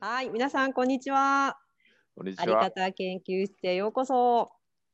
[0.00, 1.58] はい、皆さんこんにちは。
[2.16, 2.60] こんにちは。
[2.60, 4.52] あり方研究室へようこそ。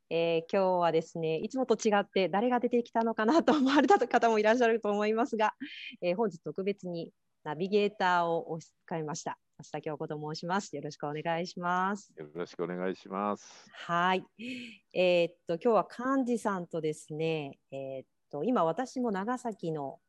[0.09, 5.53] えー、今日はですね、いつもと違って誰が出てきたのかなと思われた方もいらっしゃると思いますが、
[6.01, 7.11] えー、本日特別に
[7.45, 9.37] ナビゲーターをお使いました。
[9.59, 10.75] 増田京子と申します。
[10.75, 12.11] よろしくお願いします。
[12.17, 13.69] よろしくお願いします。
[13.71, 14.25] はい。
[14.91, 19.99] えー、っと今日は幹事さんとですね、えっと今私も長崎の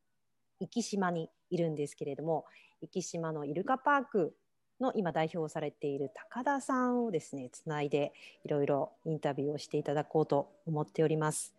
[0.60, 2.46] 壱岐島にいるんですけれども、
[2.80, 4.34] 壱岐島のイルカパーク
[4.80, 11.54] の今代表をされている高田さんをですねつないでいろいろインタビューをしていただこうと思っております。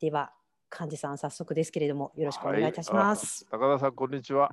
[0.00, 0.30] では
[0.72, 3.44] 幹事さん早速ですけれどもよろしくお願いいたします。
[3.50, 4.52] はい、高田さんこんにちは。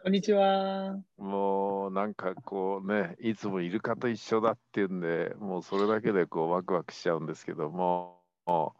[0.00, 1.02] こんにちは。
[1.16, 8.74] もうなんかこうねいつもイルカと一緒だっていうんでもうそれだけでこうワクワクしちゃうんですけどもも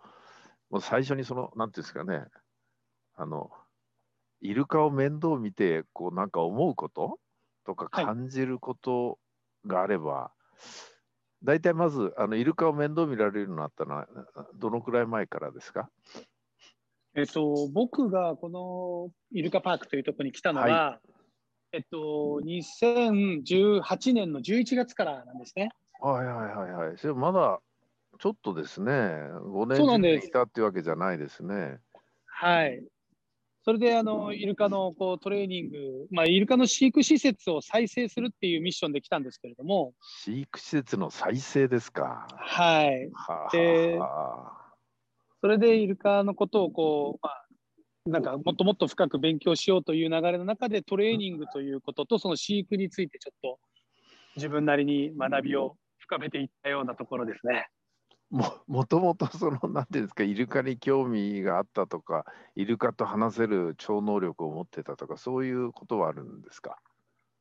[0.71, 2.25] う最初にそのなんていうんですかね
[3.17, 3.51] あの
[4.41, 7.19] イルカを面倒見てこうなんか思うこと
[7.67, 9.19] とか感じること
[9.67, 10.33] があれば、は
[11.43, 14.07] い、大体まずあのイルカを面倒見られるようになったのは
[14.55, 15.91] どのくらい前からですか？
[17.19, 21.09] えっと、僕がこのイルカパークというところに来たのは、はい、
[21.73, 25.71] えっと、2018年の11月からなんですね。
[26.01, 26.99] はいはいはいはい。
[26.99, 27.59] それまだ
[28.21, 31.79] ちょっとですね、5年中に来たっていうわけじゃないですね。
[32.27, 32.83] はい。
[33.65, 39.93] それであのイルカのこうトレーニング、まあ、イルカの飼育施設を再生するっていうミッションで来たんですけれども
[40.25, 43.11] 飼育施設の再生ですかはい
[43.53, 43.99] で
[45.41, 47.47] それでイルカのことをこう、まあ、
[48.07, 53.59] なんかもっともっと深く勉強しようという流れの中でトレーニングということとその飼育についてちょっと
[54.37, 57.69] 自分なりに学びを深めていったようなところですね。
[58.31, 66.77] ももともとその何ていうんですかイルカに興味があったとかイルカと話せる超能力を持ってたとかそういうことはあるんですか？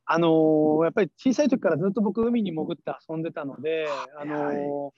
[0.06, 3.86] あのー、やっぱり小さい時からずっと僕海に潜って遊んでたので、
[4.18, 4.92] あのーはい、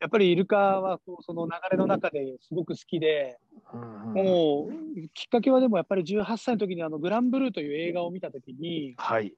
[0.00, 3.38] やっぱりイルカはその流れの中ですごく好きで、
[3.72, 9.34] もうきっかけはでもやっぱり18歳の時にあのグランブルーという映画を見た時に、はい、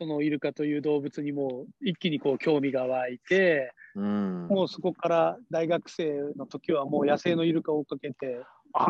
[0.00, 8.42] そのイルカという動物にも一気にこう興味が湧いて、うん、もうそこから大学生の時はもう野生のイルカを追っかけて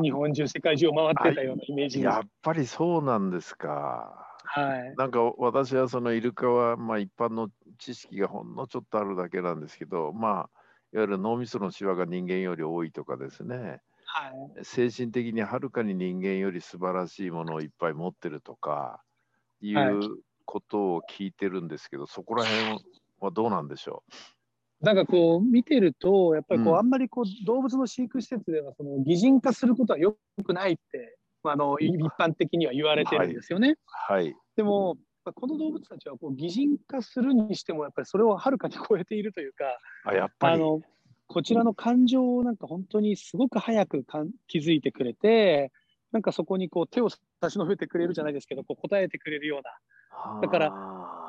[0.03, 4.27] 日本中世界中を回ってたようなイメージやっぱりそうなんですか。
[4.45, 10.51] はい、なんか私はそのイルカはまあ一般の知識がほんのちょっとあるだけなんですけどまあ
[10.93, 14.29] いわゆる脳みそのシワが人間より多いとかですね、は
[14.61, 19.03] い、精神的にはるかに人間より素晴らしいものをいっぱい持ってるとか
[19.61, 20.01] いう
[20.45, 22.81] ことを聞いてるんですけど、そこら辺
[23.21, 24.03] はどうなんでしょ
[24.83, 24.85] う？
[24.85, 33.77] なんかこう見てると、やっぱりこう、あんまりこう動物の飼育施設ではその擬人化することはよくないって、あの一般的には言われてるんですよね。
[33.85, 39.65] はい、はい、でもこの動物たちはこう擬人化するにしてもやっぱりそれをはるかに超えているというか
[40.05, 40.63] あやっぱり。
[41.33, 45.71] こちらの感情をなんか本当にすごく早くかん気づいてくれて
[46.11, 50.41] なんかそこにこう手を差し伸べてくれるじゃないですけどこう答えてくれるような。
[50.43, 50.73] だから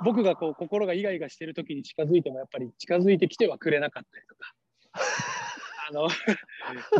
[0.04, 4.56] 僕がこう心がイガイガしてる時に近づいてもやっぱり近づいてきてはくれなかったりとか。
[5.90, 6.08] あの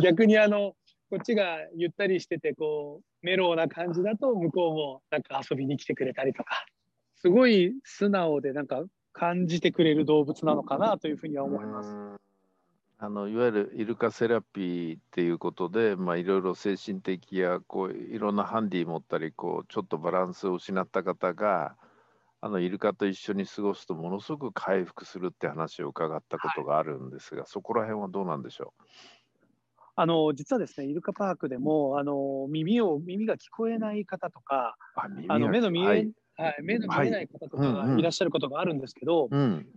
[0.00, 0.76] 逆にあの
[1.10, 6.64] こっちがゆったりしててこうメローな感じだと向こうもなんか遊びに来てくれたりとか
[7.22, 11.90] すごい素直でなんか感じてくれる動物なのかなというふうには思います。
[12.98, 21.74] あのいわゆるイルカセラピーっていうことで、まあ、いろいろ精神的やこういろんなハンディ持ったりこうちょっとバランスを失った方が
[22.40, 28.82] あのイルカと一緒に過ごすとものすごく回復するって話を伺ったことがあるんですが、はい、そこら辺はどうなんでしょう？
[29.94, 34.76] あの実はですねイルカパークでもあの耳を耳が聞こえない方とか
[35.28, 38.02] あの目の見え、はいはい、目の見えない方とかがい。
[38.02, 39.28] らっしゃることがあるんですけど、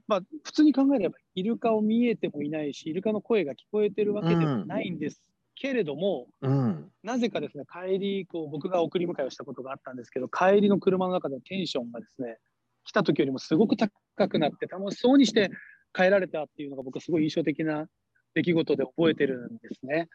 [0.08, 5.22] まあ、普通に考えればイルカを見えてもいないしイルカの声が聞こえてるわけではないんです
[5.56, 12.38] けれども、うん、なぜかですね帰りこう僕が送り迎えをしたことがあったんですけど帰りの車の中でのテンションがですね
[12.86, 13.92] 来た時よりもすごく高
[14.30, 15.50] くなって楽しそうにして
[15.94, 17.88] 帰られたっていうのが僕はすごい印象的な
[18.34, 20.10] 出来事で覚えてるんですね。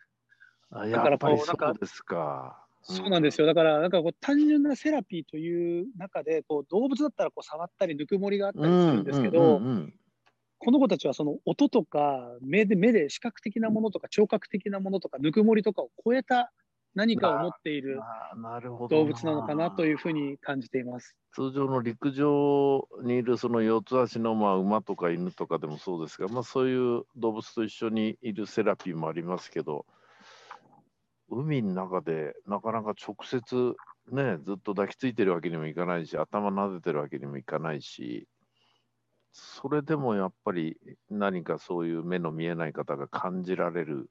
[0.70, 2.64] だからこうなんかですか。
[2.82, 3.47] そうなんですよ。
[3.47, 9.61] だから、なんかこう単純なセラピーという中で、こう動物だったらこう触ったりぬくもりがあったりするんですけど、
[10.59, 16.53] この子たちはその音とか目で目で視覚的なものとか聴覚的なものとかぬくもりとかを超えた
[16.94, 18.00] 何かを持っている
[18.91, 21.17] 動物なのかなというふうに感じています。
[21.32, 29.87] 通常の陸上にいるその四つ足のまあ馬とか犬とかでもそうですが、まあ、そういう動物と一緒にいるセラピーもありますけど
[31.31, 33.75] 海の中でなかなか直接
[34.12, 38.27] ねずっと抱きついてるわけにもいかないし頭撫でてるわけにもいかないし
[39.32, 40.77] それでもやっぱり
[41.09, 44.11] 何かそういう目の見えない方が感じられる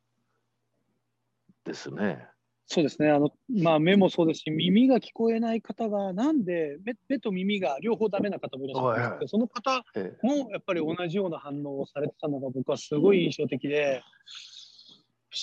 [1.65, 2.25] ですね。
[2.71, 9.83] そうですねあの、まあ、目もそうですし、耳が聞こえない方が、なんで目目と耳が両方ダメな方もいらっしゃるんですけど、その方
[10.21, 14.68] もやっぱり同じような反応をされてたのが、僕はすごい印象的で、不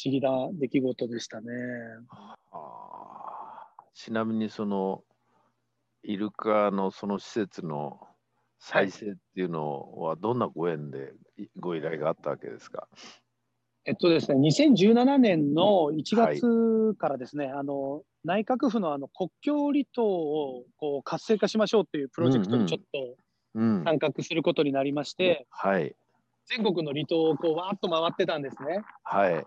[0.06, 1.46] 思議な出来事でしたね。
[3.94, 5.02] ちなみに、その
[6.02, 8.00] イルカのその施設の
[8.58, 11.12] 再生っていうのは、どんなご縁で
[11.58, 12.88] ご依頼があったわけですか？
[13.84, 23.16] えっとですね、2017年の1月からですね、はい、あの内閣府のあの国境離島をこう活性化しましょうっていうプロジェクトにちょっと
[23.54, 25.94] 参画することになりまして、うんうん、はい、
[26.46, 28.82] 全国の離島をこうわーっと回ってたんですね。
[29.04, 29.40] はい、そ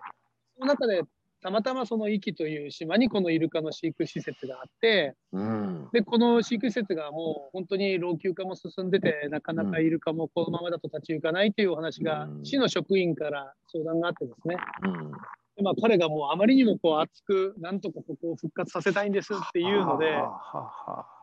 [0.59, 1.03] の中で
[1.41, 20.17] たまたまその壱岐という島にこのイルカの飼育施設があって、うん、でこの飼育施設がもう本当に老朽化も進んでてなかなかイルカもこのままだと立ち行かないというお話が、うん、市の職員から相談があってですね、うん、でまあ、彼がもうあまりにもこう熱くなんとかここを復活させたいんですっていうので。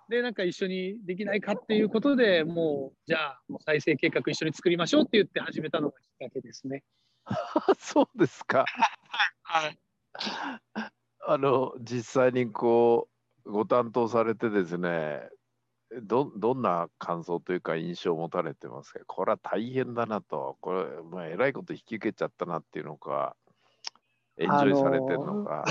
[0.09, 6.85] でなんか一緒にできないかっていうことでもうじゃあ再生計画一緒に作りましょうって言って始めたのがきっかけですね。
[7.81, 8.65] そうですか。
[9.43, 9.79] はい。
[11.29, 13.09] あの実際にこ
[13.45, 15.29] うご担当されてですね
[16.03, 19.01] どどんな感想というか印象を持たれてますか？
[19.07, 20.57] これは大変だなと。
[20.61, 23.37] これ、まあ、えらいこと引き受けちゃったなっていうのか
[24.39, 25.65] エンジョイされてるのか、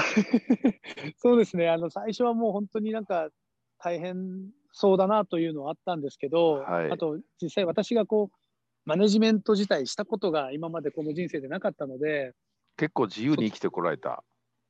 [1.18, 1.70] そうですね。
[1.70, 3.30] あの最初はもう本当になんか
[3.78, 8.38] 大変そうだなというのはあったんですけど、はい、あと実際私がこう
[8.86, 12.34] マネジメント自体したことが今までこの人生でなかったので
[12.78, 14.24] 結構自由に生きてこられた。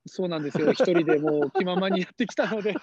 [0.07, 2.75] そうなんですよ、一人でもう気ままにやってきたので。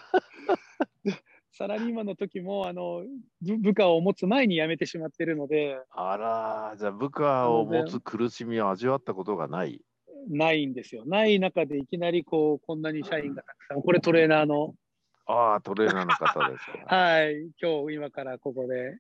[1.55, 3.05] サラリーマンの時もあの
[3.43, 5.79] 部下を持つ前に辞めてしまってるので。
[5.91, 9.81] あら、じゃあ部下を持つ苦しみを味わったことがない。
[10.29, 11.05] ないんですよ。
[11.05, 14.75] ない中でいきなりこうこんなに社員がたくさん、これトレーナーの。
[15.27, 18.99] ああ、トレーナーの方です、 はい、今日今からここで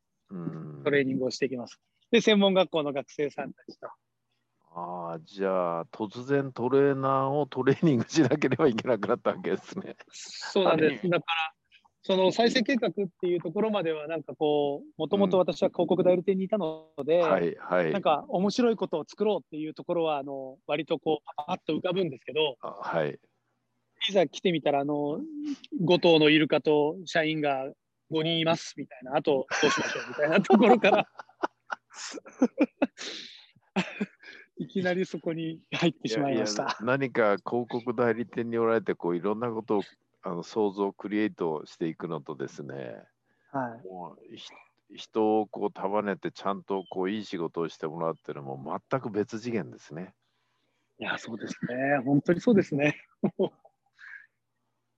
[0.84, 1.80] トレーニングをしていきます。
[2.10, 3.88] で、専門学校の学生さんたちと
[4.74, 9.96] ああ、じゃあ、突然トレーナーをトレーニングしなければいけなくなったわけですね。
[10.10, 11.08] そうなんです。
[11.08, 11.52] だから、
[12.04, 23.18] その再生計画っていうところまでは、なんかこう、もともと私は広告代理店にいたので、うん、はいはい、なんか面白いことを作ろうっていうところは、あの割とこう、パッと浮かぶんですけど、はい。
[24.08, 25.20] いざ来てみたら、あの
[25.84, 27.66] 5頭のイルカと社員が
[28.10, 31.06] 5人いますみたいな、あとどうしましょうみたいなところから。
[34.62, 36.62] いきなりそこに入ってしまいました。
[36.62, 39.82] いやいや何か広告代理店におられてこういろんなことを
[40.22, 43.02] あの想像クリエイトしていくのとですね、
[43.50, 50.14] はい、もう人をこう束ねてちゃんとこういい仕事をしてもらうっていうのも全く別次元ですね。
[51.00, 52.96] いやそうですね本当にそうですね。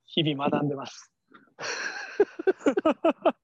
[0.05, 1.11] 日々学んでます。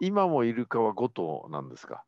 [0.00, 2.04] 今もイルカは5頭なんですか？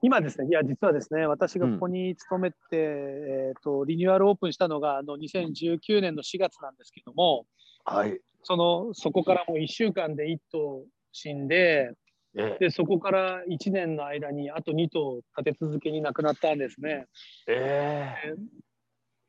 [0.00, 7.46] 今ですね、いや、実はですね、私がここに勤めて、うん、えーと、リニューアルオープンしたのがあの2019年の4月なんですけども、
[7.84, 11.92] はい、そのそこからもう1週間で1頭死んで、
[12.36, 17.06] ええ、でそこから1年の間にあと2頭立て続けに亡くなったんですね。
[17.48, 18.14] え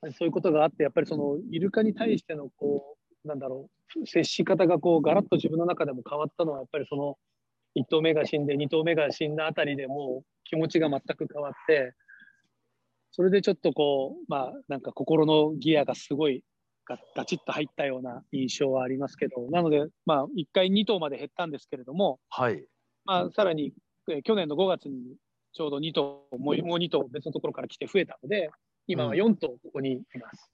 [0.05, 7.17] ー、そういうことがあって、やっぱりそのイルカに対してのこう、なんだろう、接し方がこうガラッと自分の中でも変わったのは、やっぱりその
[7.77, 11.93] 1頭目が死んで2頭目が死んだあたりでもう気持ちが全く変わって
[13.11, 16.43] それでちょっとこうまあなんか心のギアがすごい
[16.85, 22.63] ガガチッと入ったような印象はありますけどなのでまあ1回2頭まで減ったんですけれども、はい
[23.05, 23.73] まあ、さらに
[24.23, 25.15] 去年の5月に
[25.53, 28.49] ちょうど2頭もう2頭別のところから来て増えたので
[28.87, 30.51] 今は4頭ここにいます。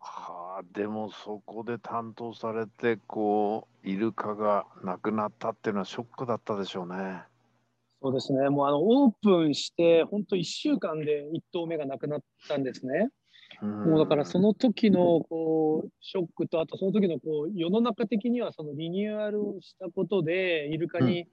[0.00, 7.22] はあ、でもそこで担当されてこうイルカが亡くなったっていうのはショックだったでしょうね。
[8.02, 13.10] そうですね、もうあのオープンして、本当1週間で1頭目が亡くなったんですね。
[13.60, 21.26] もうだからその時のこうショックと、あとその時のこう世の中的にはそのリニューアルをしたことで、イルカに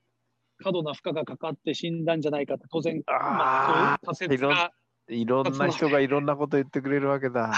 [0.57, 4.71] 過度な負荷がかかって死んだんじゃないかって、当然、まあ、仮説が
[5.07, 7.53] いろんな人がいろんなこと言ってくれるわけだ。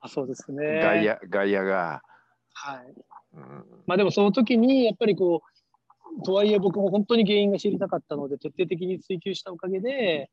[0.00, 0.80] あそうですね。
[0.80, 2.02] 外野外野が。
[2.54, 2.94] はい。
[3.34, 10.30] うんまあでもその時にやっぱりこう、とはいえ僕も本当に原因が知りたかったので、徹底的に追求したおかげで、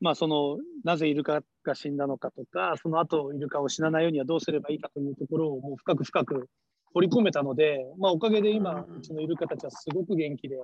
[0.00, 6.48] まあその、なぜイルカが死んだのかとか、その後イルカを死なないようにはどうすればいいかというところをもう深く深く
[6.94, 10.56] 掘り込めたので、まあおかげで今、うちのイルカたちはすごく元気で、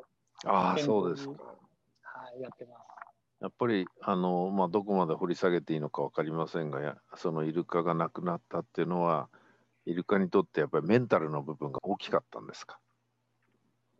[0.45, 1.33] ああ、そうですか。
[1.33, 1.37] は
[2.37, 2.88] い、やってます。
[3.40, 9.28] やっぱりあの、まあ、どこまで掘り下げていいのか分かりませんが、やそのイルカが亡くなったっていうのは、
[9.87, 12.78] イルカにとってやっぱりメンタルの部分が大きかったんですか？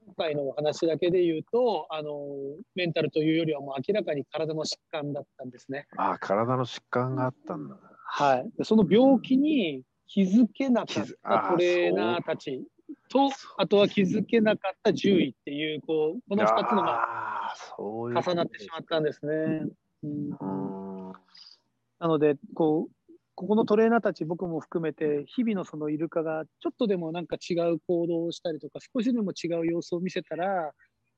[0.07, 2.26] 今回のお話だけで言うと、あの、
[2.75, 5.87] メンタルというよりはもう明らかに体の疾患だったんですね。
[5.97, 7.76] ああ、体の疾患があったんだ。
[8.07, 8.50] はい。
[8.57, 12.64] でその病気に気づけなかったトレーナーたち
[13.09, 19.67] と、あとは気づけなかった獣医っていう、こう、この2つのが重なってしまったんですね。
[20.03, 20.31] うん。
[21.99, 30.73] なので、こう、ここのトレーナーたち、僕も含めて、日々のそのイルカがちょっとでもなんか違う行動をしたりとか、少しでも違う様子を見せたら、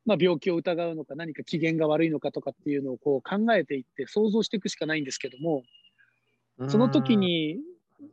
[0.07, 5.63] まあ、病気を疑うのか、何か機嫌が悪いのかとかっていうのをこう考えていって、想像していくしかないんですけども、
[6.69, 7.59] その時、に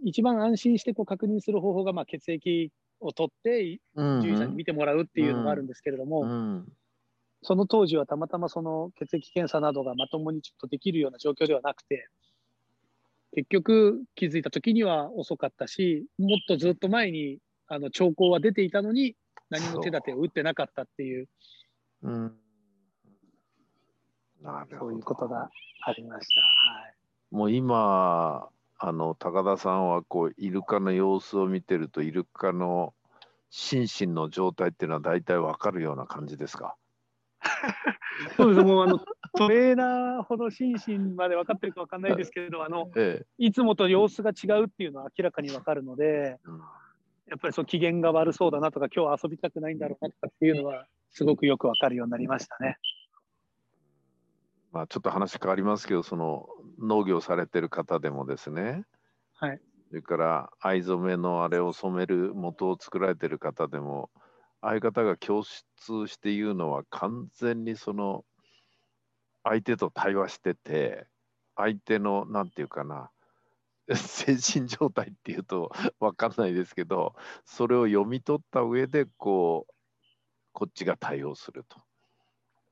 [0.04, 6.68] 一番安心してこう確認する方法が、まあ、血液を取って、うん獣医さんに見てもらうっていうのがあるんですけれども、うん。
[7.44, 12.10] その当時はたまたまその血液検査などがまともにちょっとできるような状況ではなくて、
[13.34, 19.16] 結局気づいた時には遅かったし、もっとずっと前にあの兆候は出ていたのに、
[19.50, 21.28] 何も手立てを打ってなかったっていう、
[22.02, 22.38] うん。
[24.42, 24.78] なるほど。
[24.80, 25.50] そういうことが
[25.86, 26.42] ありました。
[26.42, 26.96] はい。
[27.32, 28.50] もう今、
[28.80, 32.94] あの高田さんはこうイルカの様子を見てると、イルカの
[33.50, 36.76] 心身の状態っていうのは大体わかるような感じですか？
[38.36, 39.00] そうですもうあの
[39.38, 46.62] トレーナーほど心身まで分かってるか分かんないですけれど、あの ええいつもと様子が違うっていうのは明らかに分かるので、うん
[47.30, 52.78] やっぱりそう機嫌が悪そうだなとか、今日は遊びたくないんだろうなとかっていうのは、すごくよく分かるようになりましたね。
[54.72, 56.48] まあ、ちょっと話変わりますけど、その
[56.80, 58.86] 農業されてる方でもですね、
[59.34, 59.62] はい。
[59.90, 64.10] それから藍染めのあれを染める元を作られてる方でも、
[64.62, 68.26] ああいう方が供出して言うのは完全にその
[69.44, 71.08] 相手と対話してて、
[71.56, 73.12] 相手のなんていうかな、
[73.96, 77.16] 精神状態っていうと分かんないですけど、
[77.46, 79.74] それを読み取った上でこう、
[80.54, 81.87] こっちが対応すると。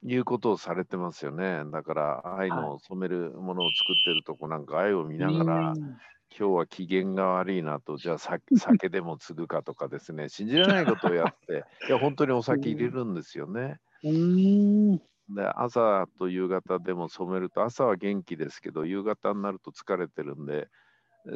[0.08, 1.64] いうことをされてますよね。
[1.72, 6.02] だから、藍の染めるものを作ってるとこなんか藍を見ながら、うん
[6.38, 13.80] 今日は機嫌が悪いなと、じゃあ酒 酒でも継ぐかとかですね、信じられないことをやって、 いや、本当にお酒入れるんですよね。
[14.04, 15.02] うーん。
[15.30, 20.70] で、朝と夕方でも染めると、朝は元気ですけど、夕方になると疲れてるんで、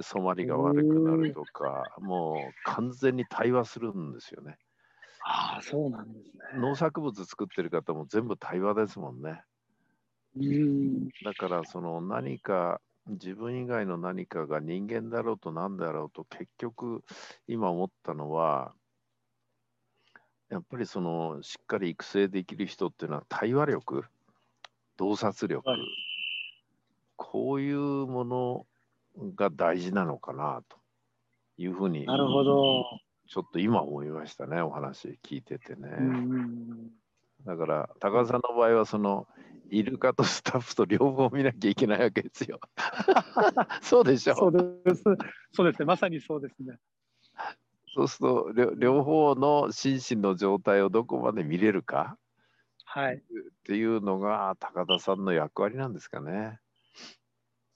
[0.04, 4.60] 染まりが悪くなるとか、もう完全に対話するんですよね。
[5.26, 6.60] ああ、そうなんですね。
[6.60, 9.44] 農作物作ってる方も全部対話ですもんね。
[10.36, 11.08] うん。
[11.24, 17.04] だから、その何か、自分以外の何かが人間だろうと何だろうと、結局、
[17.48, 18.74] 今思ったのは、
[20.50, 24.06] やっぱりそのしっかり育成できる人っていうのは対話力、
[24.98, 25.80] 洞察力、はい
[27.22, 28.66] こういうもの
[29.36, 30.78] が大事なのかなと
[31.58, 32.86] いうふうに、なるほど。
[33.30, 35.90] ちょっと今思いましたね、お話聞いててね。
[36.00, 36.90] うん。
[37.46, 39.28] だから、高田さんの場合は、その、
[39.70, 42.60] イルカとスタッフと両方見なきゃいけないわけですよ。
[43.84, 44.36] そうでしょ？
[44.36, 44.52] そう
[44.84, 45.04] です。
[45.54, 45.86] そうですね。
[45.86, 46.80] まさにそうですね。
[47.94, 52.18] そうすると両、両方の心身の状態をどこまで見れるか？
[52.86, 53.18] はい。
[53.18, 53.22] っ
[53.64, 56.60] ていうのが高田さんの役割なんですかね。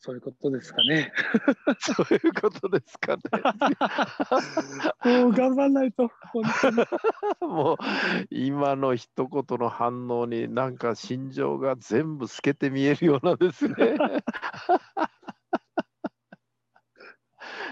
[0.05, 1.13] そういうことですかね。
[1.79, 3.21] そういうことですかね。
[5.23, 6.09] もう頑張んないと。
[6.33, 6.75] 本当に。
[7.39, 7.77] もう
[8.29, 13.75] 今の一言の反応になんか心情が全部透けて見えるようなですね。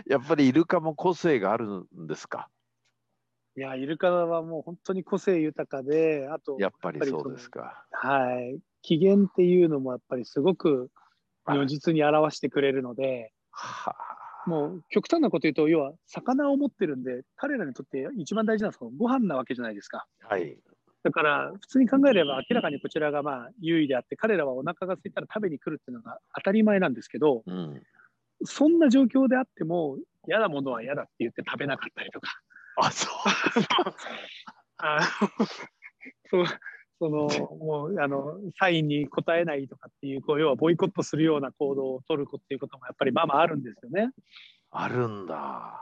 [0.08, 2.48] やっぱりイルカも個性があるんですか？
[3.58, 7.86] いや、イルカはもう本当に個性豊かで、あと、やっぱりそうですか。
[7.92, 8.62] はい。
[8.82, 10.90] 機嫌っていうのもやっぱりすごく
[11.52, 20.06] 如実に表してくれるので、はあもう極端なこと言うと、要は魚を持ってるんで、彼らにとって一番大事なのはご飯なわけじゃないですか。
[20.22, 20.58] はい。
[21.04, 27.82] だから、普通に考えれば明らかにこちらがまあ優位であって、彼らはお腹が空いたら食べに来るっていうのが当たり前なんですけど、うん。
[28.44, 32.30] そんな状況であっても、嫌なものは嫌だって言って食べなかったりとか、
[32.78, 33.12] あ、そう。
[34.78, 35.46] あの
[36.30, 36.46] そう
[37.02, 37.28] その
[37.58, 44.12] もうあのサインに応えないとかっていう、こう要はボイコットするような行動を取るっていうこともやっぱりまあまああるんですよね。
[44.70, 45.82] あるんだ。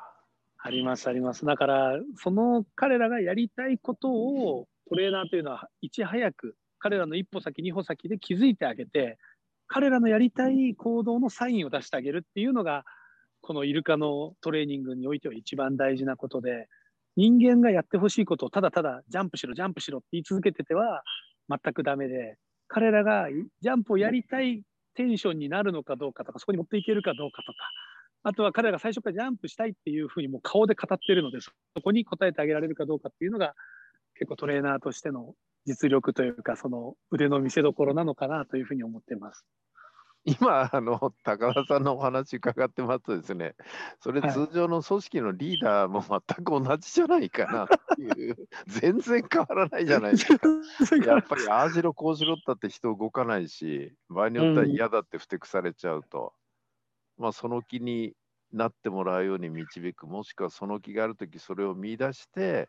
[0.62, 1.46] ありますあります。
[1.46, 9.18] だからその彼らがやりたいことをトレーナーというのはいち早く彼らの一歩先二歩先で気づいてあげて
[9.68, 12.86] 彼らのやりたい行動のサインを出してあげるっていうのが
[13.42, 16.68] このイルカのトレーニングにおいては一番大事なことで
[17.20, 21.04] 人間がやってほしいことをただただジャンプしろジャンプしろって言い続けてては
[21.50, 22.38] 全くダメで
[22.70, 23.28] 彼らが
[23.60, 24.62] ジャンプをやりたい
[24.96, 27.58] テンションになるのかどうかとかそこに持っていけるかどうかとか
[28.24, 31.52] あとは彼らが最初からジャンプしたいっていうふうにもう顔で語ってるのでそ
[31.84, 33.54] こに答えてあげられるかどうかっていうのが
[34.16, 35.34] 結構トレーナーとしての
[35.66, 39.46] 実力というかその腕の見せ所なのかなというふうに思ってます。
[40.26, 43.56] 今あの高田さんのお話伺ってますとですね
[44.02, 48.36] それ通常の組織のリーダーも全く同じじゃないかなっていう
[48.68, 50.96] 全然変わらないじゃないですか。
[51.06, 56.34] やっぱりああしろこうしろったって人動かないし場合によっては嫌だってふてくされちゃうと、
[57.18, 58.14] うん、まあその気に
[58.52, 62.68] なってもらうように導くもしくはその気がある時それを見出して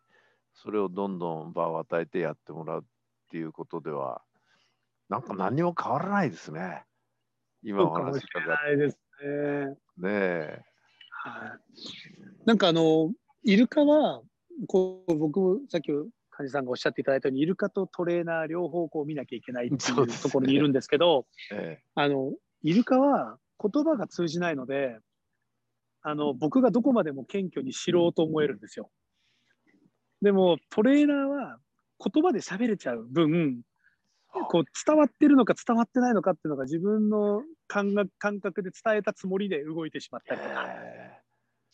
[0.55, 2.85] それをどんどん場を与えてやってもらうっ
[3.31, 4.23] ていうことでは
[5.09, 6.85] なんか何も変わらないですね。
[7.63, 9.67] 今お話伺ないですね。
[9.69, 10.63] ねえ。
[11.11, 12.47] はい。
[12.47, 13.13] なんかあの、
[13.45, 14.23] イルカは、
[14.67, 15.91] こう僕、さっき
[16.31, 24.99] 梶さんがおっしゃっていただいたように、イルカとトレーナー両方こう見なきゃいけないっていうところにいるんですけど、ええ、あのイルカは言葉が通じないので、
[26.03, 28.91] あの僕がどこまでも謙虚に知ろうと思えるんですよ。
[30.23, 31.59] でもトレーナーは
[32.03, 33.63] 言葉で喋れちゃう分
[34.33, 40.67] こう伝わってるのか伝わってないのかっていうのが自分の感覚感覚で伝えたつもりで動いてしまったりとか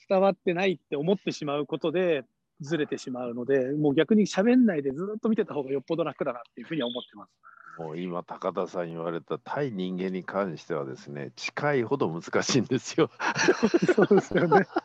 [0.08, 2.24] 伝わってないって思ってしまうことで
[2.60, 7.30] ずれてしまうのでもう逆に喋んないでずっと見てた方がよっぽど楽だなっていうふうに思ってます。
[7.78, 13.10] もう今高田さん言われた対人間に関してはですね近いほど難しいんですよ。
[13.94, 14.66] そうですよね。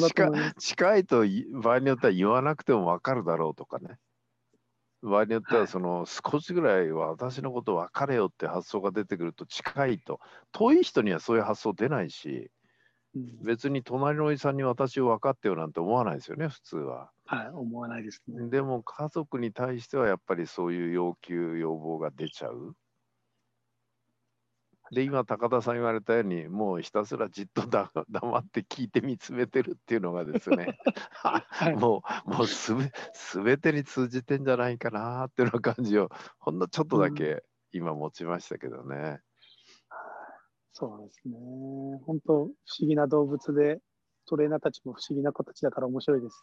[0.00, 3.93] 近近いと場合によっては言わなくても分かるだろうとかね。
[5.04, 10.20] 場合によってはその少しぐらいは私のこと分かれよって発想が出てくると近いと
[10.52, 12.50] 遠い人にはそういう発想出ないし、
[13.42, 17.10] 別に隣のおじさんに私を分かってよなんて思わないですよね普通は。
[17.26, 18.48] はい思わないですね。
[18.48, 22.74] でも家族に対してはやっぱりそういう要求要望が出ちゃう。
[24.94, 30.78] で今高田さん言われたようにもうひたすらじっとだ 黙って聞いて見つめてるっていうのがですね、
[31.10, 32.92] はい、もうもうすべ
[33.42, 38.96] 全てに通じてんじゃないかなっていうような感じをほんのちょっとだけ今持ちましたけどね。
[38.96, 39.20] うん、
[40.72, 41.34] そうですね
[42.06, 43.80] 本当不思議な動物で
[44.26, 46.42] トレーナーたちも不思議な子たちだから面白いです。